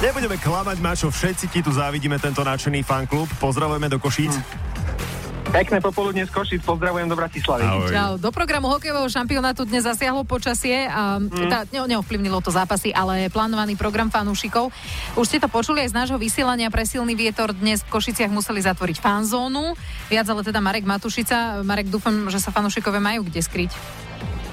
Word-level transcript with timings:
Nebudeme 0.00 0.40
klamať, 0.40 0.80
Mačo, 0.80 1.12
všetci 1.12 1.52
ti 1.52 1.60
tu 1.60 1.76
závidíme 1.76 2.16
tento 2.16 2.40
nadšený 2.40 2.80
fanklub. 2.88 3.28
Pozdravujeme 3.36 3.84
do 3.92 4.00
Košíc. 4.00 4.32
Hm. 4.32 5.52
Pekné 5.52 5.82
popoludne 5.84 6.24
z 6.24 6.32
Košic, 6.32 6.64
pozdravujem 6.64 7.04
do 7.04 7.20
Bratislavy. 7.20 7.68
Ahoj. 7.68 7.92
Čau. 7.92 8.12
Do 8.16 8.32
programu 8.32 8.72
hokejového 8.72 9.04
šampionátu 9.12 9.68
dnes 9.68 9.84
zasiahlo 9.84 10.24
počasie 10.24 10.88
a 10.88 11.20
mm. 11.20 11.50
tá, 11.52 11.68
ne, 11.68 11.84
neovplyvnilo 11.84 12.40
to 12.40 12.48
zápasy, 12.48 12.96
ale 12.96 13.28
plánovaný 13.28 13.76
program 13.76 14.08
fanúšikov. 14.08 14.72
Už 15.20 15.26
ste 15.28 15.36
to 15.36 15.52
počuli 15.52 15.84
aj 15.84 15.92
z 15.92 15.98
nášho 16.00 16.16
vysielania 16.16 16.72
pre 16.72 16.88
silný 16.88 17.12
vietor. 17.12 17.52
Dnes 17.52 17.84
v 17.84 17.92
Košiciach 17.92 18.32
museli 18.32 18.64
zatvoriť 18.64 19.04
fanzónu. 19.04 19.76
Viac 20.08 20.26
ale 20.32 20.40
teda 20.46 20.64
Marek 20.64 20.88
Matušica. 20.88 21.60
Marek, 21.60 21.92
dúfam, 21.92 22.30
že 22.32 22.40
sa 22.40 22.48
fanúšikové 22.48 23.02
majú 23.02 23.28
kde 23.28 23.44
skryť. 23.44 23.74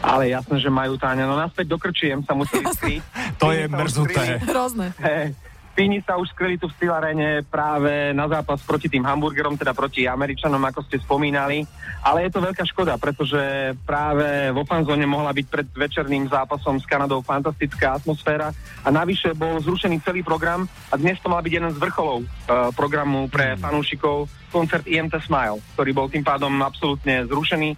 Ale 0.01 0.29
jasné, 0.29 0.61
že 0.61 0.69
majú 0.69 0.97
Táňa. 0.97 1.25
No 1.25 1.37
naspäť 1.37 1.71
do 1.73 1.77
Krčiem 1.77 2.21
sa 2.25 2.33
museli 2.37 2.65
skryť. 2.77 3.01
To 3.37 3.53
je 3.53 3.63
mrzuté. 3.69 4.41
Hrozné. 4.43 4.93
Hey. 4.97 5.33
Fíni 5.77 6.01
sa 6.01 6.17
už 6.17 6.33
skryli 6.33 6.57
tu 6.57 6.65
v 6.65 6.73
Stilarene 6.73 7.45
práve 7.45 8.09
na 8.09 8.25
zápas 8.25 8.57
proti 8.65 8.89
tým 8.89 9.05
hamburgerom, 9.05 9.53
teda 9.53 9.77
proti 9.77 10.09
Američanom, 10.09 10.57
ako 10.57 10.81
ste 10.89 10.97
spomínali. 10.97 11.61
Ale 12.01 12.25
je 12.25 12.33
to 12.33 12.41
veľká 12.41 12.65
škoda, 12.65 12.97
pretože 12.97 13.77
práve 13.85 14.49
vo 14.57 14.65
fanzóne 14.65 15.05
mohla 15.05 15.29
byť 15.37 15.45
pred 15.45 15.69
večerným 15.69 16.33
zápasom 16.33 16.81
s 16.81 16.85
Kanadou 16.89 17.21
fantastická 17.21 17.93
atmosféra 18.01 18.49
a 18.81 18.89
navyše 18.89 19.37
bol 19.37 19.61
zrušený 19.61 20.01
celý 20.01 20.25
program 20.25 20.65
a 20.89 20.97
dnes 20.97 21.21
to 21.21 21.29
mal 21.29 21.45
byť 21.45 21.53
jeden 21.53 21.69
z 21.69 21.77
vrcholov 21.77 22.25
uh, 22.25 22.73
programu 22.73 23.29
pre 23.29 23.53
mm. 23.53 23.61
fanúšikov 23.61 24.25
koncert 24.49 24.89
IMT 24.89 25.13
Smile, 25.29 25.61
ktorý 25.77 25.93
bol 25.93 26.09
tým 26.09 26.25
pádom 26.25 26.57
absolútne 26.57 27.21
zrušený. 27.29 27.77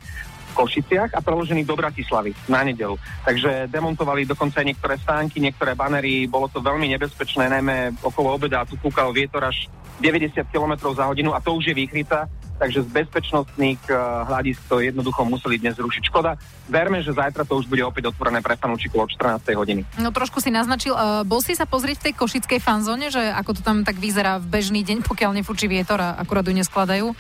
Košiciach 0.54 1.14
a 1.16 1.20
preložený 1.24 1.66
do 1.66 1.76
Bratislavy 1.76 2.34
na 2.50 2.66
nedelu. 2.66 2.96
Takže 3.26 3.68
demontovali 3.72 4.26
dokonca 4.26 4.62
aj 4.62 4.68
niektoré 4.68 4.96
stánky, 5.00 5.40
niektoré 5.40 5.74
banery, 5.74 6.26
bolo 6.26 6.50
to 6.50 6.60
veľmi 6.60 6.90
nebezpečné, 6.96 7.50
najmä 7.50 8.00
okolo 8.02 8.36
obeda, 8.36 8.68
tu 8.68 8.76
kúkal 8.78 9.14
vietor 9.14 9.46
až 9.46 9.70
90 10.00 10.48
km 10.48 10.74
za 10.96 11.06
hodinu 11.06 11.36
a 11.36 11.44
to 11.44 11.54
už 11.60 11.72
je 11.72 11.76
výchrica, 11.76 12.32
takže 12.60 12.84
z 12.84 12.90
bezpečnostných 12.92 13.80
uh, 13.88 14.28
hľadisk 14.28 14.60
to 14.68 14.84
jednoducho 14.84 15.24
museli 15.24 15.60
dnes 15.60 15.80
zrušiť. 15.80 16.04
Škoda, 16.12 16.36
verme, 16.68 17.00
že 17.00 17.16
zajtra 17.16 17.48
to 17.48 17.60
už 17.60 17.68
bude 17.68 17.84
opäť 17.84 18.12
otvorené 18.12 18.44
pre 18.44 18.60
fanúčikov 18.60 19.08
od 19.08 19.10
14. 19.16 19.56
hodiny. 19.56 19.82
No 20.00 20.12
trošku 20.12 20.44
si 20.44 20.52
naznačil, 20.52 20.92
uh, 20.96 21.24
bol 21.24 21.40
si 21.40 21.56
sa 21.56 21.64
pozrieť 21.64 22.04
v 22.04 22.06
tej 22.12 22.14
košickej 22.20 22.60
fanzóne, 22.60 23.12
že 23.12 23.24
ako 23.32 23.60
to 23.60 23.62
tam 23.64 23.88
tak 23.88 24.00
vyzerá 24.00 24.40
v 24.44 24.52
bežný 24.52 24.84
deň, 24.84 25.08
pokiaľ 25.08 25.40
nefúči 25.40 25.72
vietor 25.72 26.00
a 26.04 26.20
akurát 26.20 26.44
ju 26.44 26.56
neskladajú? 26.56 27.16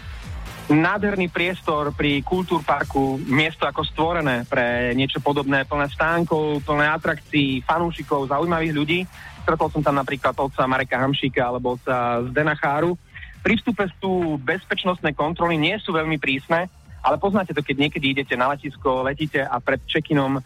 Nádherný 0.70 1.34
priestor 1.34 1.90
pri 1.98 2.22
Kultúrparku, 2.22 3.18
miesto 3.26 3.66
ako 3.66 3.82
stvorené 3.82 4.46
pre 4.46 4.94
niečo 4.94 5.18
podobné, 5.18 5.66
plné 5.66 5.90
stánkov, 5.90 6.62
plné 6.62 6.86
atrakcií, 6.94 7.66
fanúšikov, 7.66 8.30
zaujímavých 8.30 8.74
ľudí. 8.78 9.00
Stretol 9.42 9.74
som 9.74 9.82
tam 9.82 9.98
napríklad 9.98 10.38
otca 10.38 10.70
Mareka 10.70 11.02
Hamšíka 11.02 11.42
alebo 11.42 11.74
otca 11.74 12.22
Zdena 12.30 12.54
Cháru. 12.54 12.94
Pri 13.42 13.58
vstupe 13.58 13.90
sú 13.98 14.38
bezpečnostné 14.38 15.18
kontroly, 15.18 15.58
nie 15.58 15.74
sú 15.82 15.96
veľmi 15.96 16.22
prísne, 16.22 16.70
ale 17.02 17.16
poznáte 17.18 17.56
to, 17.56 17.66
keď 17.66 17.90
niekedy 17.90 18.06
idete 18.14 18.36
na 18.38 18.52
letisko, 18.52 19.02
letíte 19.02 19.42
a 19.42 19.58
pred 19.64 19.80
check-inom 19.88 20.38
e, 20.38 20.42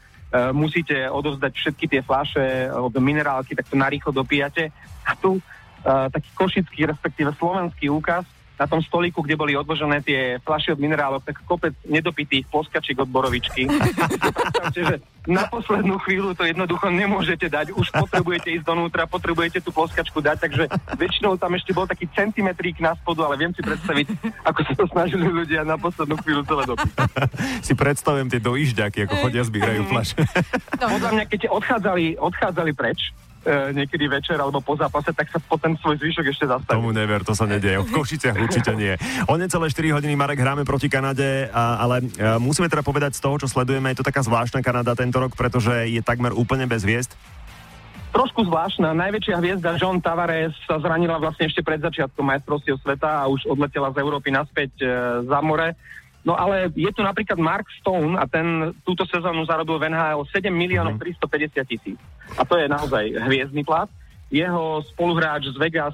musíte 0.54 1.10
odovzdať 1.10 1.52
všetky 1.52 1.86
tie 1.90 2.02
flaše 2.06 2.70
od 2.70 2.94
minerálky, 2.96 3.58
tak 3.58 3.68
to 3.68 3.76
narýchlo 3.76 4.14
dopíjate. 4.14 4.70
A 5.04 5.18
tu 5.18 5.36
e, 5.36 5.42
taký 5.84 6.30
košický, 6.38 6.86
respektíve 6.86 7.34
slovenský 7.34 7.90
úkaz, 7.90 8.24
na 8.60 8.66
tom 8.70 8.82
stolíku, 8.86 9.26
kde 9.26 9.36
boli 9.40 9.54
odložené 9.58 10.06
tie 10.06 10.38
fľaše 10.42 10.78
od 10.78 10.80
minerálov, 10.80 11.26
tak 11.26 11.42
kopec 11.44 11.74
nedopitých 11.86 12.46
ploskačiek 12.48 12.98
od 13.02 13.10
borovičky. 13.10 13.66
Predstavte, 14.34 14.82
že 14.82 14.96
na 15.24 15.48
poslednú 15.48 15.98
chvíľu 16.04 16.36
to 16.36 16.44
jednoducho 16.44 16.92
nemôžete 16.92 17.48
dať, 17.48 17.72
už 17.74 17.96
potrebujete 17.96 18.60
ísť 18.60 18.66
donútra, 18.68 19.08
potrebujete 19.08 19.64
tú 19.64 19.72
ploskačku 19.72 20.20
dať, 20.20 20.38
takže 20.44 20.64
väčšinou 21.00 21.40
tam 21.40 21.56
ešte 21.56 21.72
bol 21.72 21.88
taký 21.88 22.12
centimetrík 22.12 22.78
na 22.84 22.94
spodu, 23.00 23.32
ale 23.32 23.40
viem 23.40 23.56
si 23.56 23.64
predstaviť, 23.64 24.06
ako 24.44 24.60
sa 24.68 24.74
to 24.76 24.86
snažili 24.92 25.26
ľudia 25.32 25.64
na 25.64 25.80
poslednú 25.80 26.20
chvíľu 26.22 26.44
celé 26.44 26.64
dopiť. 26.68 26.92
si 27.68 27.74
predstavujem 27.74 28.28
tie 28.28 28.42
dojížďaky, 28.44 29.08
ako 29.08 29.16
chodia, 29.24 29.48
zbierajú 29.48 29.82
fľaše. 29.88 30.18
No. 30.78 30.86
Podľa 30.92 31.12
mňa, 31.16 31.26
keď 31.32 31.42
odchádzali, 31.50 32.06
odchádzali 32.20 32.72
preč, 32.76 33.16
niekedy 33.46 34.08
večer 34.08 34.40
alebo 34.40 34.64
po 34.64 34.80
zápase, 34.80 35.12
tak 35.12 35.28
sa 35.28 35.40
potom 35.44 35.76
svoj 35.80 36.00
zvyšok 36.00 36.26
ešte 36.32 36.46
zastaví. 36.48 36.80
Tomu 36.80 36.96
never, 36.96 37.22
to 37.22 37.36
sa 37.36 37.44
nedieje. 37.44 37.84
V 37.84 37.92
Košiciach 37.92 38.38
určite 38.40 38.72
nie. 38.74 38.96
O 39.28 39.36
necelé 39.36 39.68
4 39.68 39.96
hodiny, 40.00 40.16
Marek, 40.16 40.40
hráme 40.40 40.64
proti 40.64 40.88
Kanade, 40.88 41.52
a, 41.52 41.84
ale 41.84 42.08
a, 42.18 42.40
e, 42.40 42.44
musíme 42.44 42.72
teda 42.72 42.82
povedať 42.86 43.20
z 43.20 43.24
toho, 43.24 43.36
čo 43.40 43.48
sledujeme, 43.52 43.92
je 43.92 44.00
to 44.00 44.08
taká 44.08 44.24
zvláštna 44.24 44.64
Kanada 44.64 44.96
tento 44.96 45.20
rok, 45.20 45.36
pretože 45.36 45.92
je 45.92 46.00
takmer 46.00 46.32
úplne 46.32 46.64
bez 46.66 46.88
hviezd. 46.88 47.14
Trošku 48.14 48.46
zvláštna. 48.46 48.94
Najväčšia 48.94 49.42
hviezda 49.42 49.74
John 49.74 49.98
Tavares 49.98 50.54
sa 50.70 50.78
zranila 50.78 51.18
vlastne 51.18 51.50
ešte 51.50 51.66
pred 51.66 51.82
začiatkom 51.82 52.30
majstrovstiev 52.30 52.78
sveta 52.78 53.26
a 53.26 53.30
už 53.30 53.50
odletela 53.50 53.90
z 53.90 54.06
Európy 54.06 54.30
naspäť 54.30 54.72
e, 54.80 54.86
za 55.26 55.40
more. 55.42 55.74
No 56.24 56.40
ale 56.40 56.72
je 56.72 56.88
tu 56.96 57.04
napríklad 57.04 57.36
Mark 57.36 57.68
Stone 57.84 58.16
a 58.16 58.24
ten 58.28 58.72
túto 58.88 59.04
sezónu 59.04 59.44
zarobil 59.44 59.76
v 59.76 59.92
NHL 59.92 60.24
7 60.32 60.48
miliónov 60.50 60.96
350 60.96 61.28
mhm. 61.28 61.68
tisíc. 61.68 62.00
A 62.40 62.48
to 62.48 62.56
je 62.56 62.68
naozaj 62.72 63.12
hviezdny 63.28 63.68
plat. 63.68 63.92
Jeho 64.32 64.82
spoluhráč 64.96 65.52
z 65.52 65.58
Vegas 65.60 65.94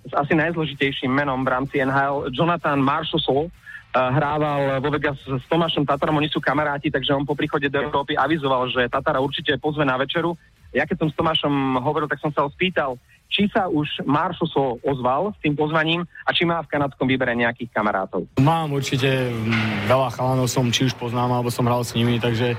s 0.00 0.12
asi 0.16 0.32
najzložitejším 0.32 1.12
menom 1.12 1.44
v 1.44 1.52
rámci 1.52 1.76
NHL, 1.80 2.32
Jonathan 2.32 2.80
Marshall, 2.80 3.48
uh, 3.48 3.50
hrával 3.92 4.80
vo 4.80 4.88
Vegas 4.88 5.18
s 5.20 5.44
Tomášom 5.50 5.84
Tatarom, 5.84 6.16
oni 6.16 6.32
sú 6.32 6.40
kamaráti, 6.40 6.88
takže 6.88 7.12
on 7.12 7.28
po 7.28 7.36
príchode 7.36 7.68
do 7.68 7.78
Európy 7.80 8.16
avizoval, 8.16 8.70
že 8.72 8.88
Tatara 8.88 9.20
určite 9.20 9.60
pozve 9.60 9.84
na 9.84 10.00
večeru. 10.00 10.36
Ja 10.72 10.86
keď 10.86 11.04
som 11.04 11.08
s 11.10 11.18
Tomášom 11.18 11.82
hovoril, 11.82 12.08
tak 12.08 12.22
som 12.22 12.32
sa 12.32 12.46
ho 12.46 12.48
spýtal, 12.48 12.96
či 13.30 13.46
sa 13.48 13.70
už 13.70 14.02
Maršuso 14.02 14.82
ozval 14.82 15.30
s 15.32 15.38
tým 15.40 15.54
pozvaním 15.54 16.02
a 16.26 16.34
či 16.34 16.42
má 16.42 16.58
v 16.60 16.68
kanadskom 16.68 17.06
výbere 17.06 17.32
nejakých 17.38 17.70
kamarátov. 17.70 18.26
Mám 18.42 18.74
určite 18.74 19.30
mm, 19.30 19.86
veľa 19.86 20.10
chalanov 20.12 20.50
som 20.50 20.66
či 20.68 20.90
už 20.90 20.98
poznám, 20.98 21.38
alebo 21.38 21.48
som 21.48 21.64
hral 21.64 21.86
s 21.86 21.94
nimi, 21.94 22.18
takže 22.18 22.58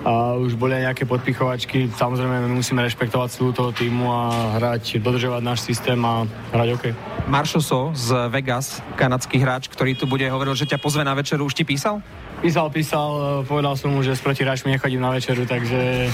a 0.00 0.32
už 0.32 0.56
boli 0.56 0.80
aj 0.80 0.92
nejaké 0.92 1.04
podpichovačky. 1.04 1.92
Samozrejme, 1.92 2.48
my 2.48 2.56
musíme 2.56 2.80
rešpektovať 2.80 3.28
celú 3.36 3.52
toho 3.52 3.68
týmu 3.68 4.08
a 4.08 4.56
hrať, 4.56 4.96
dodržovať 4.96 5.42
náš 5.44 5.60
systém 5.60 6.00
a 6.00 6.24
hrať 6.56 6.68
OK. 6.72 6.84
Maršoso 7.28 7.92
z 7.92 8.32
Vegas, 8.32 8.80
kanadský 8.96 9.36
hráč, 9.36 9.68
ktorý 9.68 9.92
tu 9.92 10.08
bude, 10.08 10.24
hovoril, 10.24 10.56
že 10.56 10.64
ťa 10.64 10.80
pozve 10.80 11.04
na 11.04 11.12
večeru, 11.12 11.44
už 11.44 11.52
ti 11.52 11.68
písal? 11.68 12.00
Písal, 12.40 12.72
písal, 12.72 13.44
povedal 13.44 13.76
som 13.76 13.92
mu, 13.92 14.00
že 14.00 14.16
s 14.16 14.24
protihráčmi 14.24 14.72
nechodím 14.72 15.04
na 15.04 15.12
večeru, 15.12 15.44
takže 15.44 16.08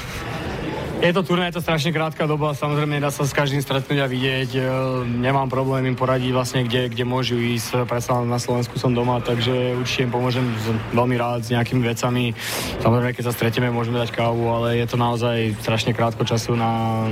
je 1.06 1.14
to 1.14 1.22
turné, 1.22 1.46
je 1.46 1.62
to 1.62 1.62
strašne 1.62 1.94
krátka 1.94 2.26
doba, 2.26 2.50
samozrejme 2.50 2.98
dá 2.98 3.14
sa 3.14 3.22
s 3.22 3.30
každým 3.30 3.62
stretnúť 3.62 4.02
a 4.02 4.10
vidieť. 4.10 4.50
E, 4.58 4.60
nemám 5.06 5.46
problém 5.46 5.86
im 5.86 5.94
poradiť 5.94 6.34
vlastne, 6.34 6.66
kde, 6.66 6.90
kde 6.90 7.06
môžu 7.06 7.38
ísť. 7.38 7.86
Predsa 7.86 8.26
na 8.26 8.42
Slovensku 8.42 8.74
som 8.74 8.90
doma, 8.90 9.22
takže 9.22 9.78
určite 9.78 10.10
im 10.10 10.12
pomôžem 10.12 10.42
veľmi 10.90 11.14
rád 11.14 11.46
s 11.46 11.54
nejakými 11.54 11.86
vecami. 11.86 12.34
Samozrejme, 12.82 13.14
keď 13.14 13.24
sa 13.30 13.36
stretieme, 13.38 13.70
môžeme 13.70 14.02
dať 14.02 14.10
kávu, 14.10 14.50
ale 14.50 14.82
je 14.82 14.86
to 14.90 14.98
naozaj 14.98 15.54
strašne 15.62 15.94
krátko 15.94 16.26
času 16.26 16.58
na, 16.58 17.06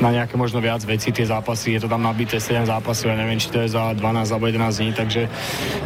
na 0.00 0.12
nejaké 0.12 0.36
možno 0.36 0.60
viac 0.60 0.84
veci, 0.84 1.08
tie 1.12 1.24
zápasy. 1.24 1.76
Je 1.76 1.80
to 1.84 1.88
tam 1.88 2.04
nabité 2.04 2.36
7 2.36 2.68
zápasov, 2.68 3.12
ja 3.12 3.16
neviem, 3.16 3.40
či 3.40 3.48
to 3.48 3.64
je 3.64 3.72
za 3.72 3.96
12 3.96 4.02
alebo 4.28 4.44
11 4.48 4.80
dní, 4.80 4.90
takže 4.92 5.22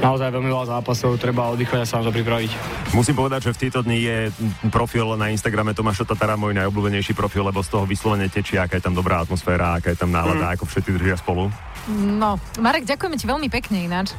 naozaj 0.02 0.34
veľmi 0.34 0.50
veľa 0.50 0.66
zápasov, 0.78 1.20
treba 1.22 1.50
oddychovať 1.54 1.80
a 1.82 1.86
sa 1.86 1.98
na 2.02 2.10
to 2.10 2.12
pripraviť. 2.14 2.50
Musím 2.94 3.14
povedať, 3.14 3.50
že 3.50 3.54
v 3.54 3.60
tieto 3.66 3.80
dni 3.86 3.98
je 4.02 4.18
profil 4.74 5.14
na 5.14 5.30
Instagrame 5.30 5.74
Tomáša 5.76 6.06
Tatara 6.06 6.34
môj 6.34 6.58
najobľúbenejší 6.58 7.14
profil, 7.14 7.46
lebo 7.46 7.62
z 7.62 7.70
toho 7.70 7.84
vyslovene 7.86 8.26
tečí, 8.26 8.58
aká 8.58 8.82
je 8.82 8.84
tam 8.90 8.98
dobrá 8.98 9.22
atmosféra, 9.22 9.78
aká 9.78 9.94
je 9.94 9.98
tam 9.98 10.10
nálada, 10.10 10.50
mm. 10.50 10.54
ako 10.58 10.64
všetci 10.66 10.90
držia 10.98 11.16
spolu. 11.18 11.46
No, 11.90 12.36
Marek, 12.58 12.86
ďakujeme 12.86 13.16
ti 13.16 13.26
veľmi 13.26 13.48
pekne 13.48 13.86
ináč. 13.86 14.14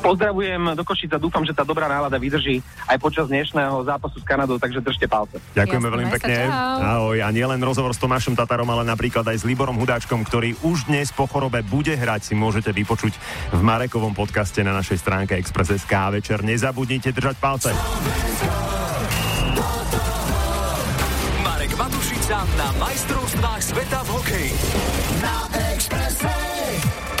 Pozdravujem 0.00 0.76
do 0.76 0.82
Košica, 0.84 1.16
dúfam, 1.16 1.42
že 1.42 1.56
tá 1.56 1.64
dobrá 1.64 1.88
nálada 1.90 2.16
vydrží 2.20 2.60
aj 2.86 2.96
počas 3.00 3.26
dnešného 3.26 3.82
zápasu 3.84 4.20
s 4.20 4.24
Kanadou, 4.24 4.60
takže 4.60 4.80
držte 4.84 5.06
palce. 5.08 5.40
Ďakujeme 5.56 5.88
veľmi 5.88 6.08
pekne. 6.20 6.36
Ahoj. 6.50 7.18
A 7.20 7.28
nielen 7.32 7.58
rozhovor 7.60 7.96
s 7.96 8.00
Tomášom 8.00 8.36
Tatarom, 8.36 8.68
ale 8.70 8.84
napríklad 8.86 9.24
aj 9.26 9.42
s 9.42 9.44
Liborom 9.48 9.76
Hudáčkom, 9.80 10.22
ktorý 10.22 10.54
už 10.62 10.86
dnes 10.86 11.10
po 11.10 11.26
chorobe 11.26 11.64
bude 11.66 11.96
hrať, 11.96 12.32
si 12.32 12.34
môžete 12.36 12.70
vypočuť 12.70 13.16
v 13.52 13.60
Marekovom 13.60 14.12
podcaste 14.12 14.62
na 14.62 14.76
našej 14.76 15.00
stránke 15.00 15.34
Express.sk. 15.36 15.92
Večer 16.12 16.44
nezabudnite 16.44 17.10
držať 17.10 17.36
palce. 17.40 17.70
na 22.56 22.72
majstrovstvách 22.80 23.60
sveta 23.62 24.00
v 24.02 24.08
hokeji. 24.16 24.52
Na 25.20 25.55